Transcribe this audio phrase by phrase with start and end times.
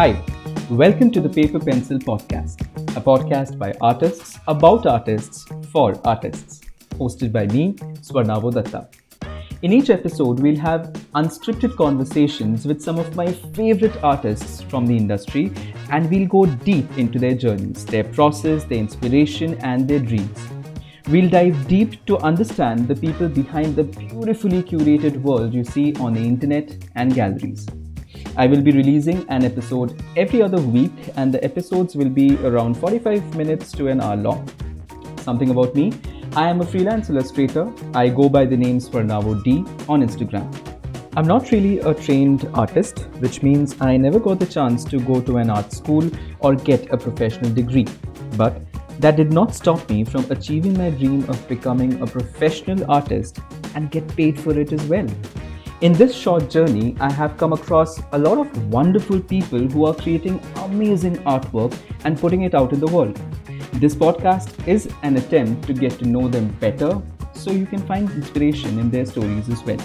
[0.00, 0.18] Hi,
[0.70, 2.62] welcome to the Paper Pencil Podcast,
[2.96, 8.88] a podcast by artists, about artists, for artists, hosted by me, Swarnavo Datta.
[9.60, 10.84] In each episode, we'll have
[11.14, 15.52] unscripted conversations with some of my favorite artists from the industry,
[15.90, 20.38] and we'll go deep into their journeys, their process, their inspiration, and their dreams.
[21.08, 26.14] We'll dive deep to understand the people behind the beautifully curated world you see on
[26.14, 27.66] the internet and galleries.
[28.36, 32.74] I will be releasing an episode every other week, and the episodes will be around
[32.74, 34.48] 45 minutes to an hour long.
[35.18, 35.92] Something about me
[36.36, 37.68] I am a freelance illustrator.
[37.92, 40.46] I go by the name Swarnavo D on Instagram.
[41.16, 45.20] I'm not really a trained artist, which means I never got the chance to go
[45.20, 46.08] to an art school
[46.38, 47.88] or get a professional degree.
[48.36, 48.62] But
[49.00, 53.40] that did not stop me from achieving my dream of becoming a professional artist
[53.74, 55.08] and get paid for it as well.
[55.80, 59.94] In this short journey, I have come across a lot of wonderful people who are
[59.94, 63.18] creating amazing artwork and putting it out in the world.
[63.72, 67.00] This podcast is an attempt to get to know them better
[67.32, 69.78] so you can find inspiration in their stories as well.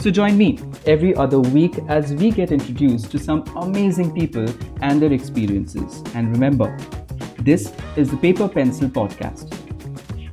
[0.00, 5.00] So join me every other week as we get introduced to some amazing people and
[5.00, 6.02] their experiences.
[6.16, 6.76] And remember,
[7.38, 9.53] this is the Paper Pencil Podcast.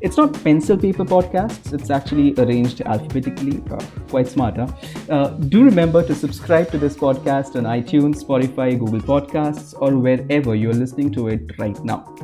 [0.02, 3.78] It's not pencil paper podcasts, it's actually arranged alphabetically, uh,
[4.10, 4.68] quite smarter.
[5.10, 10.56] Uh, do remember to subscribe to this podcast on iTunes, Spotify, Google Podcasts, or wherever
[10.56, 12.16] you're listening to it right now.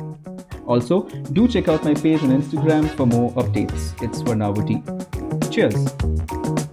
[0.66, 3.94] Also, do check out my page on Instagram for more updates.
[4.02, 4.82] It's Swarnavo D.
[5.50, 6.67] Cheers.